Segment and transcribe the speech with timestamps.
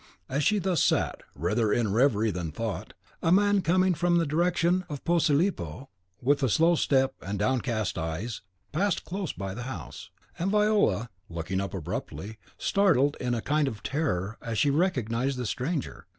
[0.27, 4.83] As she thus sat, rather in reverie than thought, a man coming from the direction
[4.89, 5.89] of Posilipo,
[6.19, 8.41] with a slow step and downcast eyes,
[8.71, 10.09] passed close by the house,
[10.39, 15.45] and Viola, looking up abruptly, started in a kind of terror as she recognised the
[15.45, 16.07] stranger.